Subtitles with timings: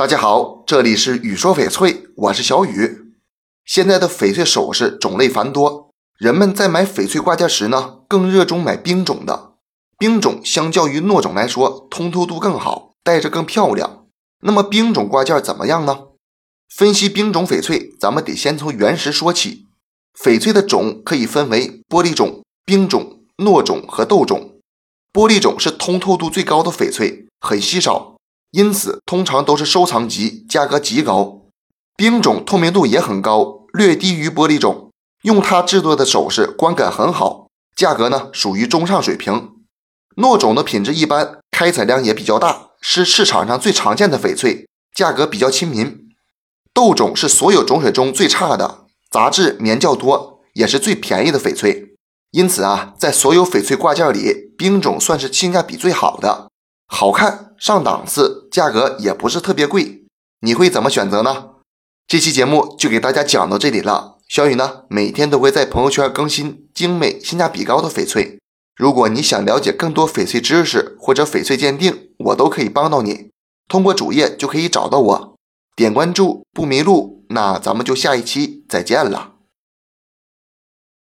[0.00, 3.12] 大家好，这里是雨说翡翠，我是小雨。
[3.66, 9.56] 现在的翡翠首饰种类繁多，人们在买翡翠挂件时呢，更热衷买冰种的。
[9.98, 14.06] 冰种相较于糯种来说，通透度更好，戴着更漂亮。
[14.40, 16.04] 那么冰种挂件怎么样呢？
[16.74, 19.66] 分析冰种翡翠，咱们得先从原石说起。
[20.18, 24.54] 翡翠的种可以分为玻璃种、冰种、糯种和豆种。
[25.12, 28.16] 玻璃种是通透度最高的翡翠，很稀少。
[28.52, 31.42] 因此，通常都是收藏级，价格极高。
[31.96, 34.90] 冰种透明度也很高，略低于玻璃种，
[35.22, 39.50] 用它制作的首饰观感很好，价格呢属于中上水平。
[40.16, 46.08] 糯种的品质一般，开采量也比较大，是市场上最常见的翡翠，价格比较亲民。
[46.74, 51.94] 豆种是所有种水中最差的，杂质棉较多，也是最便宜的翡翠。
[52.32, 56.49] 因此啊，在所有翡翠挂件里，冰种算是性价比最好的。
[56.92, 60.04] 好看上档次，价格也不是特别贵，
[60.40, 61.50] 你会怎么选择呢？
[62.08, 64.16] 这期节目就给大家讲到这里了。
[64.28, 68.38] 小雨呢，每天都会在朋友圈更新精美、性价比高的翡翠。
[68.76, 73.30] 如果你想了解更多翡翠知识或者翡翠鉴定，我都可以帮到你。
[73.68, 75.36] 通过主页就可以找到我，
[75.76, 77.24] 点关注不迷路。
[77.30, 79.34] 那咱们就下一期再见了。